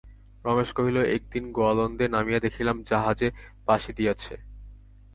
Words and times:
রমেশ 0.45 0.69
কহিল, 0.77 0.97
একদিন 1.15 1.43
গোয়ালন্দে 1.51 2.05
নামিয়া 2.07 2.39
দেখিলাম, 2.39 2.77
জাহাজে 2.89 3.27
বাঁশি 3.67 3.91
দিয়াছে। 3.97 4.33